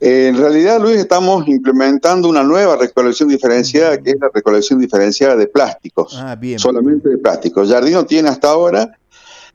en 0.00 0.36
realidad, 0.36 0.80
Luis, 0.80 0.96
estamos 0.96 1.46
implementando 1.46 2.28
una 2.28 2.42
nueva 2.42 2.76
recolección 2.76 3.28
diferenciada, 3.28 3.98
que 3.98 4.10
es 4.10 4.16
la 4.18 4.30
recolección 4.32 4.78
diferenciada 4.78 5.36
de 5.36 5.46
plásticos. 5.46 6.16
Ah, 6.18 6.36
bien. 6.36 6.58
Solamente 6.58 7.10
de 7.10 7.18
plásticos. 7.18 7.70
Jardino 7.70 8.06
tiene 8.06 8.30
hasta 8.30 8.48
ahora 8.48 8.96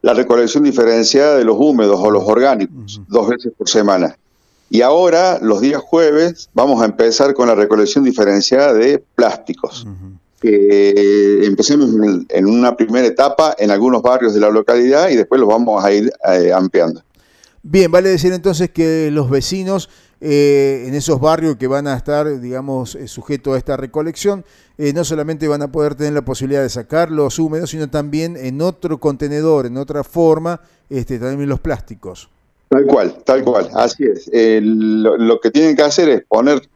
la 0.04 0.14
recolección 0.14 0.64
diferenciada 0.64 1.36
de 1.38 1.44
los 1.44 1.56
húmedos 1.58 2.00
o 2.00 2.12
los 2.12 2.24
orgánicos, 2.26 3.02
dos 3.08 3.28
veces 3.28 3.54
por 3.58 3.68
semana. 3.68 4.16
Y 4.70 4.82
ahora, 4.82 5.40
los 5.42 5.62
días 5.62 5.82
jueves, 5.82 6.50
vamos 6.54 6.80
a 6.84 6.86
empezar 6.86 7.34
con 7.34 7.48
la 7.48 7.56
recolección 7.56 8.04
diferenciada 8.04 8.74
de 8.74 9.04
plásticos. 9.16 9.88
empecemos 10.44 11.90
en, 12.30 12.46
una 12.46 12.76
primera 12.78 13.08
etapa 13.08 13.56
en 13.58 13.72
algunos 13.72 14.04
barrios 14.04 14.36
de 14.36 14.42
la 14.42 14.52
localidad 14.52 15.10
y 15.10 15.16
después 15.16 15.42
los 15.42 15.50
vamos 15.50 15.84
a 15.84 15.92
ir 15.92 16.12
eh, 16.32 16.52
ampliando. 16.54 17.02
Bien, 17.64 17.90
vale 17.90 18.10
decir 18.10 18.32
entonces 18.32 18.70
que 18.70 19.10
los 19.12 19.28
vecinos 19.28 19.90
eh, 20.28 20.86
en 20.88 20.96
esos 20.96 21.20
barrios 21.20 21.56
que 21.56 21.68
van 21.68 21.86
a 21.86 21.96
estar, 21.96 22.40
digamos, 22.42 22.96
eh, 22.96 23.08
sujetos 23.08 23.54
a 23.54 23.58
esta 23.60 23.78
recolección, 23.78 24.44
eh, 24.76 24.92
no 24.92 25.04
solamente 25.04 25.48
van 25.48 25.62
a 25.62 25.72
poder 25.72 25.94
tener 25.94 26.14
la 26.14 26.26
posibilidad 26.26 26.64
de 26.64 26.70
sacar 26.70 27.12
los 27.12 27.38
húmedos, 27.38 27.70
sino 27.70 27.92
también 27.92 28.36
en 28.36 28.60
otro 28.60 29.00
contenedor, 29.00 29.68
en 29.68 29.78
otra 29.78 30.04
forma, 30.04 30.62
este, 30.90 31.20
también 31.20 31.48
los 31.48 31.60
plásticos. 31.60 32.28
Tal 32.70 32.88
cual, 32.88 33.18
tal 33.24 33.44
cual, 33.44 33.70
así 33.76 34.06
es. 34.06 34.28
lo, 34.64 35.40
que 35.40 35.52
tienen 35.52 35.76
que 35.76 35.84
hacer 35.84 36.10
es 36.10 36.24
poner 36.28 36.68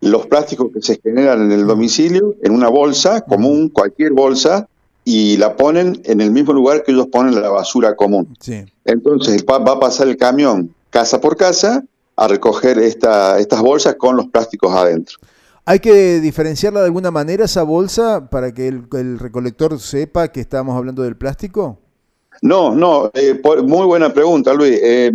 los 0.00 0.26
plásticos 0.26 0.72
que 0.74 0.82
se 0.82 0.98
generan 1.00 1.42
en 1.42 1.52
el 1.52 1.68
domicilio 1.68 2.34
en 2.42 2.50
una 2.50 2.68
bolsa 2.68 3.20
común, 3.20 3.68
cualquier 3.68 4.10
bolsa, 4.10 4.68
y 5.04 5.36
la 5.36 5.54
ponen 5.54 6.02
en 6.02 6.20
el 6.20 6.32
mismo 6.32 6.52
lugar 6.52 6.82
que 6.82 6.90
ellos 6.90 7.06
ponen 7.06 7.40
la 7.40 7.48
basura 7.48 7.94
común. 7.94 8.36
Entonces 8.84 9.44
va 9.48 9.58
a 9.58 9.78
pasar 9.78 10.08
el 10.08 10.16
camión 10.16 10.74
casa 10.90 11.20
por 11.20 11.36
casa 11.36 11.84
a 12.18 12.26
recoger 12.26 12.78
esta, 12.80 13.38
estas 13.38 13.62
bolsas 13.62 13.94
con 13.94 14.16
los 14.16 14.26
plásticos 14.26 14.74
adentro. 14.74 15.18
¿Hay 15.64 15.78
que 15.78 16.18
diferenciarla 16.18 16.80
de 16.80 16.86
alguna 16.86 17.12
manera 17.12 17.44
esa 17.44 17.62
bolsa 17.62 18.28
para 18.28 18.52
que 18.52 18.66
el, 18.66 19.18
recolector 19.18 19.78
sepa 19.78 20.28
que 20.28 20.40
estamos 20.40 20.76
hablando 20.76 21.02
del 21.02 21.16
plástico? 21.16 21.78
No, 22.42 22.74
no, 22.74 23.10
eh, 23.14 23.40
muy 23.64 23.86
buena 23.86 24.12
pregunta, 24.12 24.52
Luis. 24.52 24.80
Eh, 24.82 25.12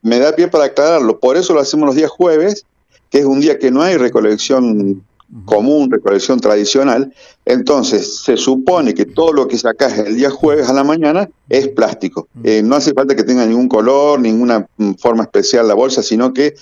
me 0.00 0.18
da 0.18 0.34
pie 0.34 0.48
para 0.48 0.64
aclararlo. 0.64 1.20
Por 1.20 1.36
eso 1.36 1.52
lo 1.52 1.60
hacemos 1.60 1.86
los 1.86 1.96
días 1.96 2.10
jueves, 2.10 2.64
que 3.10 3.18
es 3.18 3.24
un 3.26 3.40
día 3.40 3.58
que 3.58 3.70
no 3.70 3.82
hay 3.82 3.96
recolección 3.98 5.04
común, 5.44 5.90
recolección 5.90 6.40
tradicional. 6.40 7.12
Entonces, 7.44 8.22
se 8.22 8.36
supone 8.36 8.94
que 8.94 9.04
todo 9.04 9.32
lo 9.32 9.48
que 9.48 9.58
sacas 9.58 9.98
el 9.98 10.16
día 10.16 10.30
jueves 10.30 10.68
a 10.68 10.72
la 10.72 10.84
mañana 10.84 11.28
es 11.48 11.68
plástico. 11.68 12.28
Eh, 12.44 12.62
no 12.62 12.76
hace 12.76 12.92
falta 12.92 13.14
que 13.14 13.24
tenga 13.24 13.44
ningún 13.46 13.68
color, 13.68 14.20
ninguna 14.20 14.66
mm, 14.76 14.94
forma 14.94 15.24
especial 15.24 15.68
la 15.68 15.74
bolsa, 15.74 16.02
sino 16.02 16.32
que 16.32 16.54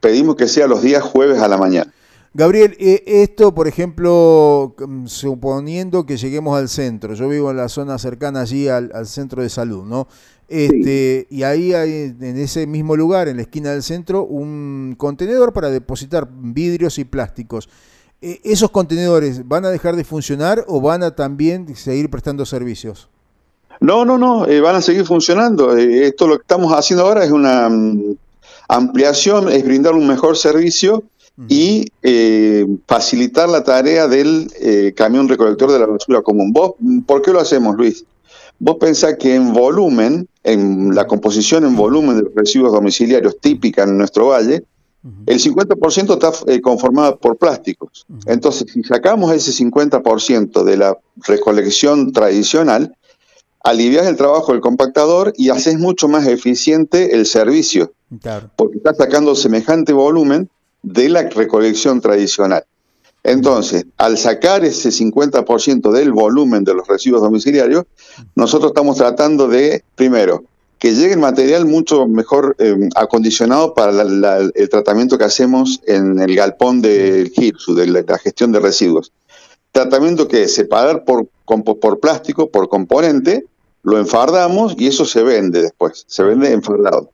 pedimos 0.00 0.36
que 0.36 0.48
sea 0.48 0.66
los 0.66 0.82
días 0.82 1.02
jueves 1.02 1.40
a 1.40 1.48
la 1.48 1.56
mañana. 1.56 1.92
Gabriel, 2.32 2.76
eh, 2.78 3.02
esto, 3.06 3.54
por 3.54 3.66
ejemplo, 3.66 4.74
mm, 4.78 5.06
suponiendo 5.06 6.06
que 6.06 6.16
lleguemos 6.16 6.56
al 6.56 6.68
centro, 6.68 7.14
yo 7.14 7.28
vivo 7.28 7.50
en 7.50 7.56
la 7.56 7.68
zona 7.68 7.98
cercana 7.98 8.42
allí 8.42 8.68
al, 8.68 9.06
centro 9.06 9.42
de 9.42 9.48
salud, 9.48 9.84
¿no? 9.84 10.06
Este, 10.48 11.28
Y 11.30 11.44
ahí 11.44 11.74
hay 11.74 12.12
en 12.20 12.36
ese 12.36 12.66
mismo 12.66 12.96
lugar, 12.96 13.28
en 13.28 13.36
la 13.36 13.42
esquina 13.42 13.70
del 13.70 13.84
centro, 13.84 14.24
un 14.24 14.96
contenedor 14.98 15.52
para 15.52 15.70
depositar 15.70 16.28
vidrios 16.32 16.98
y 16.98 17.04
plásticos. 17.04 17.68
Eh, 18.22 18.40
¿esos 18.44 18.70
contenedores 18.70 19.48
van 19.48 19.64
a 19.64 19.70
dejar 19.70 19.96
de 19.96 20.04
funcionar 20.04 20.64
o 20.68 20.80
van 20.80 21.02
a 21.02 21.14
también 21.14 21.74
seguir 21.74 22.10
prestando 22.10 22.44
servicios? 22.44 23.08
No, 23.80 24.04
no, 24.04 24.18
no, 24.18 24.46
eh, 24.46 24.60
van 24.60 24.76
a 24.76 24.82
seguir 24.82 25.06
funcionando. 25.06 25.76
Eh, 25.76 26.06
esto 26.06 26.28
lo 26.28 26.36
que 26.36 26.42
estamos 26.42 26.72
haciendo 26.72 27.06
ahora 27.06 27.24
es 27.24 27.30
una 27.30 27.68
mm, 27.70 28.16
ampliación, 28.68 29.48
es 29.48 29.64
brindar 29.64 29.94
un 29.94 30.06
mejor 30.06 30.36
servicio 30.36 31.02
y 31.48 31.86
facilitar 32.86 33.48
la 33.48 33.64
tarea 33.64 34.06
del 34.06 34.52
camión 34.94 35.26
recolector 35.26 35.72
de 35.72 35.78
la 35.78 35.86
basura 35.86 36.20
común. 36.20 36.52
¿Vos, 36.52 36.72
¿Por 37.06 37.22
qué 37.22 37.32
lo 37.32 37.40
hacemos, 37.40 37.76
Luis? 37.76 38.04
Vos 38.58 38.76
pensás 38.78 39.16
que 39.16 39.36
en 39.36 39.54
volumen, 39.54 40.28
en 40.44 40.94
la 40.94 41.06
composición 41.06 41.64
en 41.64 41.76
volumen 41.76 42.18
de 42.18 42.24
los 42.24 42.34
residuos 42.34 42.72
domiciliarios 42.72 43.40
típica 43.40 43.84
en 43.84 43.96
nuestro 43.96 44.28
valle, 44.28 44.64
el 45.26 45.40
50% 45.40 46.12
está 46.12 46.52
eh, 46.52 46.60
conformado 46.60 47.18
por 47.18 47.36
plásticos. 47.38 48.06
Entonces, 48.26 48.70
si 48.72 48.82
sacamos 48.82 49.32
ese 49.32 49.52
50% 49.52 50.62
de 50.62 50.76
la 50.76 50.98
recolección 51.26 52.12
tradicional, 52.12 52.94
alivias 53.64 54.06
el 54.06 54.16
trabajo 54.16 54.52
del 54.52 54.60
compactador 54.60 55.32
y 55.36 55.48
haces 55.50 55.78
mucho 55.78 56.08
más 56.08 56.26
eficiente 56.26 57.14
el 57.14 57.24
servicio. 57.26 57.92
Porque 58.56 58.78
estás 58.78 58.98
sacando 58.98 59.34
semejante 59.34 59.92
volumen 59.92 60.50
de 60.82 61.08
la 61.08 61.22
recolección 61.22 62.00
tradicional. 62.00 62.64
Entonces, 63.22 63.86
al 63.98 64.16
sacar 64.16 64.64
ese 64.64 64.88
50% 64.88 65.92
del 65.92 66.12
volumen 66.12 66.64
de 66.64 66.74
los 66.74 66.88
residuos 66.88 67.22
domiciliarios, 67.22 67.84
nosotros 68.34 68.70
estamos 68.70 68.96
tratando 68.96 69.46
de, 69.46 69.84
primero, 69.94 70.44
que 70.80 70.94
llegue 70.94 71.12
el 71.12 71.20
material 71.20 71.66
mucho 71.66 72.08
mejor 72.08 72.56
eh, 72.58 72.88
acondicionado 72.96 73.74
para 73.74 74.02
el 74.02 74.68
tratamiento 74.70 75.18
que 75.18 75.24
hacemos 75.24 75.80
en 75.86 76.18
el 76.18 76.34
galpón 76.34 76.80
del 76.80 77.30
GIRSU, 77.30 77.74
de 77.74 77.86
la, 77.86 78.18
gestión 78.18 78.50
de 78.50 78.60
residuos. 78.60 79.12
Tratamiento 79.72 80.26
que 80.26 80.44
es 80.44 80.54
separar 80.54 81.04
por, 81.04 81.28
por 81.44 82.00
plástico, 82.00 82.48
por 82.48 82.70
componente, 82.70 83.44
lo 83.82 83.98
enfardamos 83.98 84.74
y 84.78 84.86
eso 84.86 85.04
se 85.04 85.22
vende 85.22 85.60
después, 85.60 86.04
se 86.08 86.22
vende 86.22 86.50
enfardado. 86.50 87.10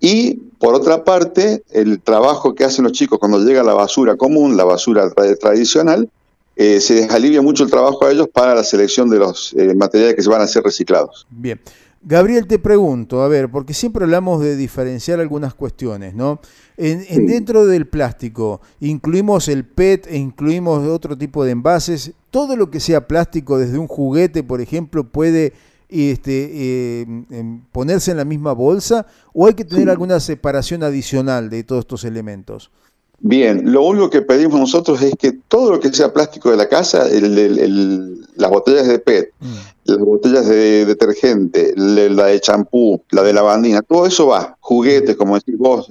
Y 0.00 0.36
por 0.58 0.74
otra 0.74 1.04
parte, 1.04 1.62
el 1.72 2.00
trabajo 2.00 2.54
que 2.54 2.64
hacen 2.64 2.84
los 2.84 2.92
chicos 2.92 3.18
cuando 3.18 3.38
llega 3.38 3.62
la 3.62 3.74
basura 3.74 4.16
común, 4.16 4.56
la 4.56 4.64
basura 4.64 5.10
tradicional, 5.38 6.08
eh, 6.56 6.80
se 6.80 6.94
les 6.94 7.10
alivia 7.10 7.42
mucho 7.42 7.64
el 7.64 7.70
trabajo 7.70 8.06
a 8.06 8.12
ellos 8.12 8.28
para 8.32 8.54
la 8.54 8.64
selección 8.64 9.10
de 9.10 9.18
los 9.18 9.52
eh, 9.52 9.74
materiales 9.74 10.14
que 10.14 10.22
se 10.22 10.30
van 10.30 10.40
a 10.40 10.46
ser 10.46 10.62
reciclados. 10.62 11.26
Bien. 11.28 11.60
Gabriel, 12.06 12.46
te 12.46 12.58
pregunto, 12.58 13.22
a 13.22 13.28
ver, 13.28 13.50
porque 13.50 13.72
siempre 13.72 14.04
hablamos 14.04 14.42
de 14.42 14.56
diferenciar 14.56 15.20
algunas 15.20 15.54
cuestiones, 15.54 16.14
¿no? 16.14 16.38
En, 16.76 17.26
dentro 17.26 17.64
del 17.66 17.86
plástico, 17.86 18.60
incluimos 18.80 19.48
el 19.48 19.64
PET 19.64 20.08
e 20.08 20.18
incluimos 20.18 20.86
otro 20.86 21.16
tipo 21.16 21.44
de 21.44 21.52
envases. 21.52 22.12
Todo 22.30 22.56
lo 22.56 22.70
que 22.70 22.80
sea 22.80 23.08
plástico, 23.08 23.58
desde 23.58 23.78
un 23.78 23.88
juguete, 23.88 24.42
por 24.42 24.60
ejemplo, 24.60 25.04
puede 25.04 25.54
este, 25.88 26.50
eh, 26.52 27.06
em, 27.30 27.62
ponerse 27.72 28.10
en 28.10 28.18
la 28.18 28.24
misma 28.26 28.52
bolsa 28.52 29.06
o 29.32 29.46
hay 29.46 29.54
que 29.54 29.64
tener 29.64 29.88
alguna 29.88 30.20
separación 30.20 30.82
adicional 30.82 31.48
de 31.48 31.64
todos 31.64 31.84
estos 31.84 32.04
elementos. 32.04 32.70
Bien, 33.26 33.72
lo 33.72 33.84
único 33.84 34.10
que 34.10 34.20
pedimos 34.20 34.60
nosotros 34.60 35.00
es 35.00 35.14
que 35.18 35.32
todo 35.32 35.70
lo 35.70 35.80
que 35.80 35.90
sea 35.90 36.12
plástico 36.12 36.50
de 36.50 36.58
la 36.58 36.68
casa, 36.68 37.06
las 37.08 38.50
botellas 38.50 38.86
de 38.86 38.98
PET, 38.98 39.32
mm. 39.40 39.54
las 39.84 39.98
botellas 39.98 40.46
de 40.46 40.84
detergente, 40.84 41.72
la 41.74 42.26
de 42.26 42.38
champú, 42.40 43.00
la 43.12 43.22
de 43.22 43.32
lavandina, 43.32 43.80
todo 43.80 44.04
eso 44.04 44.26
va, 44.26 44.58
juguetes, 44.60 45.16
como 45.16 45.36
decís 45.36 45.56
vos, 45.56 45.88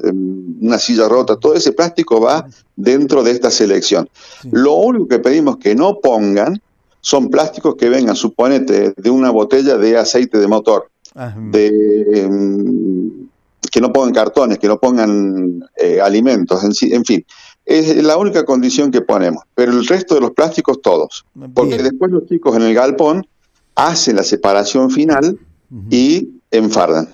una 0.62 0.78
silla 0.78 1.10
rota, 1.10 1.36
todo 1.38 1.56
ese 1.56 1.72
plástico 1.72 2.22
va 2.22 2.48
dentro 2.76 3.24
de 3.24 3.32
esta 3.32 3.50
selección. 3.50 4.08
Lo 4.52 4.74
único 4.76 5.08
que 5.08 5.18
pedimos 5.18 5.58
que 5.58 5.74
no 5.74 6.02
pongan 6.02 6.62
son 7.02 7.32
plásticos 7.32 7.74
que 7.78 7.90
vengan, 7.90 8.16
suponete, 8.16 8.94
de 8.96 9.10
una 9.10 9.32
botella 9.32 9.78
de 9.78 9.98
aceite 9.98 10.38
de 10.38 10.46
motor, 10.46 10.88
ah, 11.16 11.34
de 11.36 11.68
em, 12.14 13.28
que 13.74 13.82
no 13.82 13.92
pongan 13.92 14.14
cartones, 14.14 14.60
que 14.60 14.68
no 14.68 14.80
pongan 14.80 15.68
eh, 15.78 16.00
alimentos, 16.00 16.64
en, 16.64 16.94
en, 16.94 17.04
fin. 17.04 17.26
Es 17.66 18.04
la 18.04 18.18
única 18.18 18.46
condición 18.46 18.92
que 18.92 19.02
ponemos, 19.02 19.46
pero 19.56 19.72
el 19.72 19.84
resto 19.88 20.14
de 20.14 20.22
los 20.22 20.30
plásticos 20.32 20.80
todos. 20.80 21.26
Porque 21.56 21.82
después 21.82 22.12
los 22.12 22.28
chicos 22.28 22.56
en 22.56 22.62
el 22.62 22.76
galpón 22.76 23.26
hacen 23.74 24.18
la 24.18 24.24
separación 24.24 24.92
final 24.92 25.40
y 25.90 26.30
enfardan. 26.52 27.10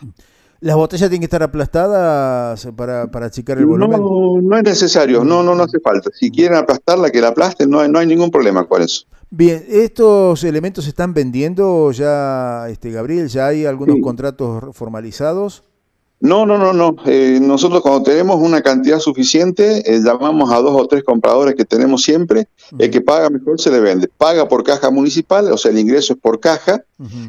¿Las 0.60 0.76
botellas 0.76 1.08
tienen 1.08 1.22
que 1.22 1.28
estar 1.28 1.44
aplastadas 1.44 2.68
para, 2.76 3.10
para 3.10 3.28
achicar 3.28 3.58
el 3.58 3.66
volumen? 3.66 4.02
No, 4.02 4.42
no 4.42 4.58
es 4.58 4.64
necesario, 4.64 5.24
no, 5.24 5.42
no, 5.42 5.56
no 5.56 5.64
hace 5.64 5.80
falta. 5.80 6.10
Si 6.14 6.30
quieren 6.30 6.58
aplastarla, 6.58 7.10
que 7.10 7.22
la 7.22 7.30
aplasten, 7.30 7.70
no 7.70 7.80
hay, 7.80 7.90
no 7.90 8.00
hay 8.00 8.06
ningún 8.06 8.32
problema 8.32 8.68
con 8.68 8.82
eso. 8.82 9.06
Bien, 9.30 9.64
¿estos 9.70 10.44
elementos 10.44 10.84
se 10.84 10.90
están 10.90 11.14
vendiendo 11.14 11.90
ya, 11.94 12.68
este 12.68 12.92
Gabriel? 12.92 13.30
¿Ya 13.30 13.48
hay 13.48 13.66
algunos 13.66 13.96
contratos 14.04 14.76
formalizados? 14.76 15.64
No, 16.22 16.46
no, 16.46 16.58
no, 16.58 16.74
no. 16.74 16.98
Eh, 17.06 17.40
nosotros 17.42 17.82
cuando 17.82 18.04
tenemos 18.04 18.42
una 18.42 18.62
cantidad 18.62 19.00
suficiente, 19.00 19.84
eh, 19.86 20.02
llamamos 20.04 20.52
a 20.52 20.58
dos 20.58 20.76
o 20.76 20.86
tres 20.86 21.04
compradores 21.04 21.56
que 21.56 21.64
tenemos 21.64 22.04
siempre. 22.04 22.48
El 22.78 22.92
que 22.92 23.00
paga 23.00 23.30
mejor 23.30 23.60
se 23.60 23.72
le 23.72 23.80
vende. 23.80 24.10
Paga 24.18 24.48
por 24.48 24.64
caja 24.64 24.90
municipal, 24.92 25.50
o 25.52 25.58
sea, 25.58 25.72
el 25.72 25.80
ingreso 25.80 26.14
es 26.14 26.20
por 26.20 26.40
caja, 26.40 26.84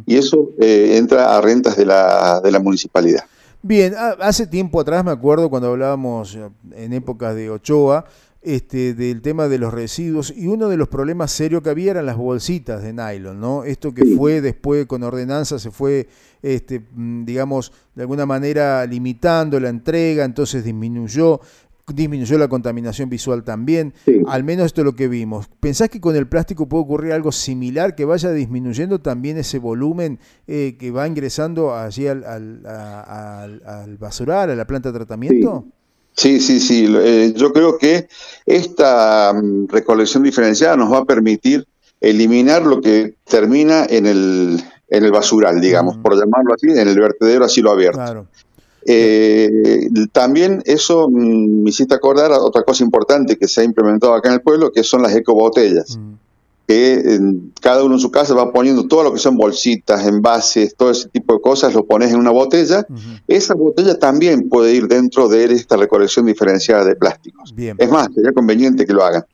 y 0.07 0.17
eso 0.17 0.51
eh, 0.61 0.97
entra 0.97 1.37
a 1.37 1.41
rentas 1.41 1.77
de 1.77 1.87
la, 1.87 2.41
de 2.41 2.51
la 2.51 2.59
municipalidad. 2.59 3.25
Bien, 3.63 3.95
hace 4.21 4.47
tiempo 4.47 4.81
atrás 4.81 5.05
me 5.05 5.11
acuerdo 5.11 5.51
cuando 5.51 5.69
hablábamos 5.69 6.37
en 6.75 6.93
épocas 6.93 7.37
de 7.37 7.51
Ochoa, 7.51 8.07
este, 8.43 8.95
del 8.95 9.21
tema 9.21 9.49
de 9.49 9.59
los 9.59 9.73
residuos 9.73 10.33
y 10.35 10.47
uno 10.47 10.69
de 10.69 10.79
los 10.79 10.89
problemas 10.89 11.31
serios 11.31 11.63
que 11.63 11.71
había 11.71 11.91
eran 11.91 12.07
las 12.07 12.17
bolsitas 12.17 12.83
de 12.83 12.93
nylon, 12.93 13.39
¿no? 13.39 13.65
Esto 13.65 13.93
que 13.93 14.17
fue 14.17 14.41
después 14.41 14.87
con 14.87 15.03
ordenanza 15.03 15.59
se 15.59 15.71
fue, 15.71 16.09
este, 16.41 16.81
mm, 16.95 17.25
digamos, 17.25 17.73
de 17.95 18.03
alguna 18.03 18.25
manera 18.25 18.87
limitando 18.87 19.61
la 19.61 19.69
entrega, 19.69 20.25
entonces 20.25 20.65
disminuyó. 20.65 21.41
disminuyó 21.93 22.39
la 22.39 22.47
contaminación 22.47 23.11
visual 23.11 23.43
también, 23.43 23.93
al 24.29 24.45
menos 24.45 24.67
esto 24.67 24.83
es 24.83 24.85
lo 24.85 24.95
que 24.95 25.09
vimos. 25.09 25.49
¿Pensás 25.59 25.89
que 25.89 26.01
con 26.01 26.15
el 26.15 26.29
plástico 26.29 26.69
puede 26.69 26.85
ocurrir 26.85 27.13
algo 27.13 27.33
similar, 27.33 27.97
que 27.97 28.05
vaya 28.05 28.31
disminuyendo 28.31 29.01
también 29.01 29.39
ese 29.39 29.59
volumen 29.59 30.21
eh, 30.47 30.77
que 30.79 30.93
va 30.93 31.09
ingresando 31.09 31.75
allí 31.75 32.07
al, 32.07 32.23
al, 32.23 32.65
al, 32.65 33.99
basural, 33.99 34.51
a 34.51 34.55
la 34.55 34.69
planta 34.69 34.93
de 34.93 34.99
tratamiento? 34.99 35.65
Sí, 35.67 35.80
sí, 36.21 36.61
sí. 36.61 36.87
Eh, 36.99 37.33
yo 37.35 37.53
creo 37.53 37.79
que 37.79 38.09
esta 38.45 39.33
mm, 39.33 39.69
recolección 39.69 40.23
diferenciada 40.23 40.77
nos 40.77 40.93
va 40.93 40.99
a 40.99 41.05
permitir 41.05 41.67
eliminar 42.01 42.67
lo 42.67 42.81
que 42.81 43.15
termina 43.25 43.87
en 43.89 44.07
el, 44.07 44.63
en 44.89 45.05
el 45.05 45.11
basural, 45.11 45.61
digamos, 45.61 45.97
por 45.99 46.19
llamarlo 46.19 46.55
así, 46.55 46.69
en 46.69 46.89
el 46.89 46.99
vertedero 46.99 47.45
así 47.45 47.61
lo 47.61 47.71
abierto. 47.71 47.99
Claro. 47.99 48.27
Eh, 48.87 49.89
también 50.13 50.63
eso 50.67 51.09
mm, 51.09 51.63
me 51.63 51.71
hiciste 51.71 51.95
acordar 51.95 52.33
a 52.33 52.41
otra 52.41 52.63
cosa 52.63 52.85
importante 52.85 53.37
que 53.37 53.49
se 53.49 53.63
ha 53.63 53.65
implementado 53.65 54.15
acá 54.15 54.29
en 54.29 54.35
el 54.35 54.41
pueblo, 54.43 54.73
que 54.73 54.83
son 54.83 55.03
las 55.03 55.15
ecobotellas 55.15 55.99
que 56.71 57.19
cada 57.61 57.83
uno 57.83 57.97
en 57.97 58.01
su 58.01 58.13
casa 58.13 58.33
va 58.33 58.53
poniendo 58.53 58.87
todo 58.87 59.03
lo 59.03 59.13
que 59.13 59.19
son 59.19 59.37
bolsitas, 59.37 60.07
envases, 60.07 60.77
todo 60.77 60.93
ese 60.93 61.09
tipo 61.09 61.35
de 61.35 61.41
cosas, 61.41 61.75
lo 61.75 61.85
pones 61.85 62.13
en 62.13 62.21
una 62.21 62.31
botella. 62.31 62.87
Esa 63.27 63.55
botella 63.55 63.99
también 63.99 64.49
puede 64.49 64.73
ir 64.75 64.87
dentro 64.87 65.29
de 65.29 65.47
esta 65.47 65.77
recolección 65.77 66.27
diferenciada 66.27 66.85
de 66.85 66.95
plásticos. 66.95 67.53
Es 67.57 67.91
más, 67.91 68.09
sería 68.15 68.33
conveniente 68.33 68.87
que 68.87 68.93
lo 68.93 69.03
hagan. 69.03 69.25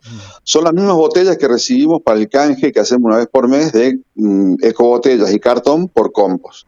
Son 0.44 0.64
las 0.64 0.72
mismas 0.72 0.94
botellas 0.94 1.36
que 1.36 1.46
recibimos 1.46 2.00
para 2.02 2.18
el 2.18 2.30
canje 2.30 2.72
que 2.72 2.80
hacemos 2.80 3.04
una 3.04 3.18
vez 3.18 3.26
por 3.26 3.48
mes 3.48 3.70
de 3.70 4.00
mm, 4.14 4.54
ecobotellas 4.62 5.30
y 5.34 5.38
cartón 5.38 5.88
por 5.88 6.12
compost. 6.12 6.66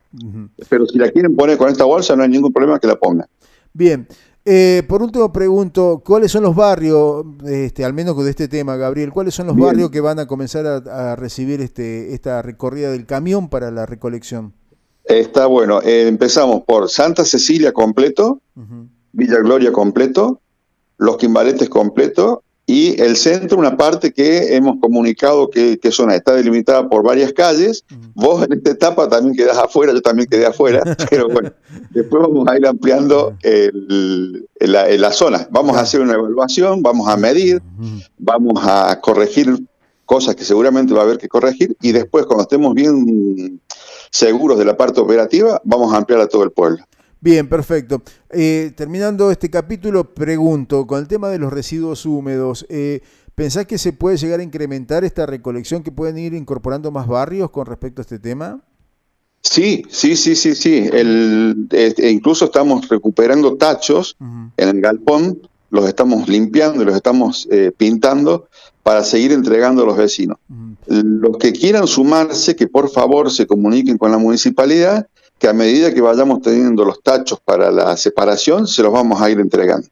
Pero 0.69 0.85
si 0.85 0.99
la 0.99 1.11
quieren 1.11 1.35
poner 1.35 1.57
con 1.57 1.71
esta 1.71 1.85
bolsa, 1.85 2.15
no 2.15 2.25
hay 2.25 2.29
ningún 2.29 2.53
problema 2.53 2.79
que 2.79 2.89
la 2.89 2.97
pongan. 2.97 3.27
Bien. 3.73 4.07
Eh, 4.51 4.83
por 4.89 5.03
último 5.03 5.31
pregunto, 5.31 6.03
¿cuáles 6.03 6.33
son 6.33 6.43
los 6.45 6.57
barrios, 6.57 7.23
este, 7.45 7.85
al 7.85 7.93
menos 7.93 8.17
de 8.25 8.31
este 8.31 8.49
tema, 8.49 8.77
Gabriel, 8.77 9.13
cuáles 9.13 9.35
son 9.35 9.47
los 9.47 9.55
barrios 9.55 9.91
que 9.91 10.01
van 10.01 10.19
a 10.21 10.27
comenzar 10.27 10.65
a, 10.65 11.17
recibir 11.17 11.61
este, 11.61 12.15
esta 12.15 12.41
recorrida 12.41 12.91
del 12.91 13.05
camión 13.05 13.51
para 13.51 13.71
la 13.71 13.85
recolección? 13.85 14.55
Está 15.05 15.45
bueno, 15.45 15.83
eh, 15.83 16.09
empezamos 16.09 16.63
por 16.63 16.89
Santa 16.89 17.27
Cecilia 17.27 17.75
completo, 17.75 18.41
Villa 19.13 19.39
Gloria 19.41 19.71
completo, 19.71 20.41
Los 20.97 21.19
Quimbaletes 21.19 21.69
completo 21.69 22.43
y 22.69 23.01
el 23.01 23.17
centro, 23.17 23.57
una 23.57 23.79
parte 23.79 24.13
que 24.13 24.55
hemos 24.55 24.79
comunicado 24.79 25.49
que, 25.49 25.79
que 25.79 25.91
zona 25.91 26.15
está 26.15 26.35
delimitada 26.35 26.87
por 26.87 27.03
varias 27.03 27.33
calles. 27.33 27.83
Vos 28.15 28.45
en 28.45 28.53
esta 28.53 28.73
etapa 28.73 29.09
también 29.09 29.35
quedás 29.35 29.57
afuera, 29.57 29.95
yo 29.95 30.03
también 30.03 30.29
quedé 30.29 30.45
afuera, 30.45 30.83
pero 31.11 31.31
bueno, 31.31 31.51
después 31.93 32.23
vamos 32.25 32.47
a 32.47 32.59
ir 32.59 32.67
ampliando 32.67 33.35
el, 33.43 34.47
la, 34.61 35.13
zona. 35.13 35.49
Vamos 35.51 35.79
a 35.79 35.81
hacer 35.81 36.03
una 36.03 36.13
evaluación, 36.13 36.83
vamos 36.83 37.09
a 37.09 37.17
medir, 37.17 37.63
vamos 38.19 38.63
a 38.63 39.01
corregir 39.01 39.67
cosas 40.05 40.37
que 40.37 40.45
seguramente 40.45 40.93
va 40.93 41.01
a 41.01 41.05
haber 41.05 41.17
que 41.17 41.29
corregir 41.29 41.75
y 41.81 41.93
después 41.93 42.27
cuando 42.27 42.43
estemos 42.43 42.75
bien 42.75 43.63
seguros 44.11 44.59
de 44.59 44.67
la 44.67 44.77
parte 44.77 45.01
operativa, 45.01 45.59
vamos 45.65 45.95
a 45.95 45.97
ampliar 45.97 46.21
a 46.21 46.29
todo 46.29 46.45
el 46.45 46.51
pueblo. 46.51 46.85
Bien, 47.21 47.49
perfecto. 47.49 48.03
Eh, 48.31 48.73
terminando 48.77 49.31
este 49.31 49.51
capítulo, 49.51 50.15
pregunto, 50.15 50.87
con 50.87 51.01
el 51.01 51.09
tema 51.09 51.29
de 51.29 51.39
los 51.39 51.53
residuos 51.53 52.07
húmedos, 52.07 52.65
eh, 52.69 53.01
¿pensás 53.35 53.67
que 53.67 53.79
se 53.79 53.93
puede 53.93 54.17
llegar 54.17 54.41
a 54.41 54.45
incrementar 54.45 55.05
esta 55.05 55.27
recolección, 55.27 55.83
que 55.83 55.91
pueden 55.91 56.19
ir 56.19 56.35
incorporando 56.35 56.93
más 56.93 57.09
barrios 57.09 57.51
con 57.51 57.67
respecto 57.67 58.01
a 58.01 58.03
este 58.03 58.21
tema? 58.21 58.61
Sí, 59.41 59.85
sí, 59.89 60.15
sí, 60.17 60.37
sí, 60.37 60.55
sí. 60.55 60.89
El, 60.93 61.69
e 61.71 62.11
incluso 62.11 62.47
estamos 62.47 62.89
recuperando 62.89 63.57
tachos 63.57 64.17
en 64.21 64.69
el 64.69 64.81
galpón, 64.81 65.41
los 65.71 65.89
estamos 65.89 66.29
limpiando 66.29 66.83
y 66.83 66.87
los 66.87 66.95
estamos 66.95 67.49
eh, 67.51 67.73
pintando 67.77 68.49
para 68.83 69.05
seguir 69.05 69.33
entregando 69.33 69.83
a 69.83 69.87
los 69.87 69.97
vecinos. 69.97 70.39
Los 70.87 71.37
que 71.39 71.53
quieran 71.53 71.87
sumarse, 71.87 72.57
que 72.57 72.69
por 72.69 72.91
favor 72.91 73.31
se 73.31 73.47
comuniquen 73.47 73.99
con 73.99 74.11
la 74.11 74.19
municipalidad 74.19 75.09
que 75.39 75.49
a 75.49 75.53
medida 75.53 75.93
que 75.93 76.01
vayamos 76.01 76.43
teniendo 76.43 76.85
los 76.85 77.03
tachos 77.03 77.41
para 77.45 77.71
la 77.71 77.97
separación, 77.97 78.67
se 78.67 78.83
los 78.83 78.93
vamos 78.93 79.21
a 79.21 79.31
ir 79.31 79.39
entregando. 79.39 79.89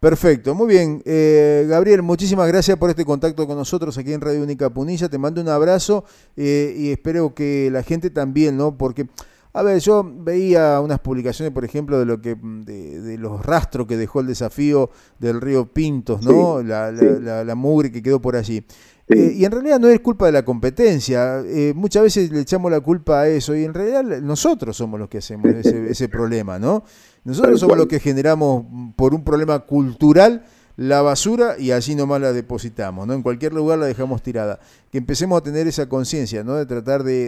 Perfecto, 0.00 0.54
muy 0.54 0.66
bien. 0.66 1.02
Eh, 1.04 1.66
Gabriel, 1.68 2.00
muchísimas 2.00 2.48
gracias 2.48 2.78
por 2.78 2.88
este 2.88 3.04
contacto 3.04 3.46
con 3.46 3.58
nosotros 3.58 3.98
aquí 3.98 4.14
en 4.14 4.22
Radio 4.22 4.42
Única 4.42 4.70
Punilla. 4.70 5.10
Te 5.10 5.18
mando 5.18 5.42
un 5.42 5.48
abrazo 5.50 6.04
eh, 6.38 6.74
y 6.74 6.90
espero 6.90 7.34
que 7.34 7.68
la 7.70 7.82
gente 7.82 8.08
también, 8.08 8.56
¿no? 8.56 8.78
Porque, 8.78 9.08
a 9.52 9.62
ver, 9.62 9.78
yo 9.80 10.02
veía 10.02 10.80
unas 10.80 11.00
publicaciones, 11.00 11.52
por 11.52 11.66
ejemplo, 11.66 11.98
de 11.98 12.06
lo 12.06 12.22
que 12.22 12.34
de, 12.34 13.18
los 13.18 13.44
rastros 13.44 13.86
que 13.86 13.98
dejó 13.98 14.20
el 14.20 14.28
desafío 14.28 14.88
del 15.18 15.42
río 15.42 15.66
Pintos, 15.66 16.22
¿no? 16.22 16.62
la, 16.62 16.90
la, 16.90 17.44
la, 17.44 17.54
mugre 17.54 17.92
que 17.92 18.02
quedó 18.02 18.22
por 18.22 18.36
allí. 18.36 18.64
Eh, 19.10 19.34
y 19.38 19.44
en 19.44 19.50
realidad 19.50 19.80
no 19.80 19.88
es 19.88 20.00
culpa 20.00 20.26
de 20.26 20.32
la 20.32 20.44
competencia. 20.44 21.40
Eh, 21.44 21.72
muchas 21.74 22.04
veces 22.04 22.30
le 22.30 22.40
echamos 22.40 22.70
la 22.70 22.80
culpa 22.80 23.22
a 23.22 23.28
eso 23.28 23.56
y 23.56 23.64
en 23.64 23.74
realidad 23.74 24.04
nosotros 24.20 24.76
somos 24.76 25.00
los 25.00 25.08
que 25.08 25.18
hacemos 25.18 25.46
ese, 25.46 26.08
problema, 26.08 26.58
¿no? 26.58 26.84
Nosotros 27.24 27.58
somos 27.58 27.76
los 27.76 27.86
que 27.86 27.98
generamos 27.98 28.64
por 28.96 29.14
un 29.14 29.24
problema 29.24 29.58
cultural 29.60 30.44
la 30.76 31.02
basura 31.02 31.56
y 31.58 31.72
allí 31.72 31.94
nomás 31.94 32.20
la 32.20 32.32
depositamos, 32.32 33.06
¿no? 33.06 33.12
En 33.12 33.22
cualquier 33.22 33.52
lugar 33.52 33.78
la 33.80 33.86
dejamos 33.86 34.22
tirada. 34.22 34.60
Que 34.90 34.98
empecemos 34.98 35.38
a 35.38 35.42
tener 35.42 35.66
esa 35.66 35.88
conciencia, 35.88 36.44
¿no? 36.44 36.54
De 36.54 36.64
tratar 36.64 37.02
de, 37.02 37.26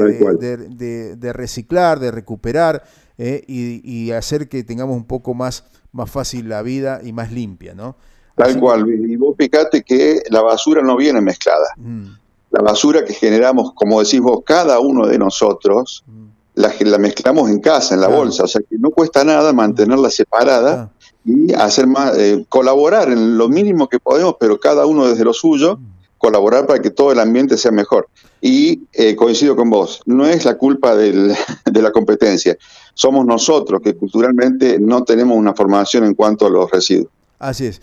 de, 1.18 1.32
reciclar, 1.32 1.98
de 1.98 2.12
recuperar 2.12 2.84
eh, 3.18 3.44
y, 3.46 3.82
y, 3.84 4.12
hacer 4.12 4.48
que 4.48 4.62
tengamos 4.62 4.96
un 4.96 5.04
poco 5.04 5.34
más, 5.34 5.64
más 5.90 6.10
fácil 6.10 6.48
la 6.48 6.62
vida 6.62 7.00
y 7.02 7.12
más 7.12 7.32
limpia, 7.32 7.74
¿no? 7.74 7.96
Tal 8.34 8.58
cual. 8.58 8.88
Y 8.88 9.16
vos 9.16 9.34
fíjate 9.38 9.82
que 9.82 10.22
la 10.30 10.42
basura 10.42 10.82
no 10.82 10.96
viene 10.96 11.20
mezclada. 11.20 11.68
Mm. 11.76 12.06
La 12.50 12.62
basura 12.62 13.04
que 13.04 13.14
generamos, 13.14 13.72
como 13.74 14.02
decís 14.02 14.20
vos, 14.20 14.40
cada 14.44 14.78
uno 14.80 15.06
de 15.06 15.18
nosotros, 15.18 16.04
mm. 16.06 16.24
la, 16.54 16.72
la, 16.80 16.98
mezclamos 16.98 17.50
en 17.50 17.60
casa, 17.60 17.94
en 17.94 18.00
la 18.00 18.08
bolsa. 18.08 18.44
O 18.44 18.48
sea 18.48 18.60
que 18.68 18.78
no 18.78 18.90
cuesta 18.90 19.24
nada 19.24 19.52
mantenerla 19.52 20.10
separada 20.10 20.90
ah. 20.90 21.08
y 21.24 21.52
hacer 21.54 21.86
más, 21.86 22.16
eh, 22.16 22.44
colaborar 22.48 23.10
en 23.10 23.36
lo 23.36 23.48
mínimo 23.48 23.88
que 23.88 23.98
podemos, 23.98 24.36
pero 24.38 24.58
cada 24.58 24.86
uno 24.86 25.08
desde 25.08 25.24
lo 25.24 25.32
suyo, 25.32 25.76
mm. 25.76 26.18
colaborar 26.18 26.66
para 26.66 26.80
que 26.80 26.90
todo 26.90 27.12
el 27.12 27.20
ambiente 27.20 27.56
sea 27.56 27.70
mejor. 27.70 28.08
Y 28.40 28.82
eh, 28.92 29.14
coincido 29.14 29.54
con 29.54 29.70
vos, 29.70 30.00
no 30.04 30.26
es 30.26 30.44
la 30.44 30.56
culpa 30.56 30.96
del, 30.96 31.34
de 31.70 31.82
la 31.82 31.92
competencia, 31.92 32.56
somos 32.94 33.24
nosotros 33.24 33.80
que 33.82 33.94
culturalmente 33.94 34.78
no 34.78 35.04
tenemos 35.04 35.36
una 35.36 35.54
formación 35.54 36.04
en 36.04 36.14
cuanto 36.14 36.46
a 36.46 36.50
los 36.50 36.70
residuos. 36.70 37.08
Así 37.42 37.66
es. 37.66 37.82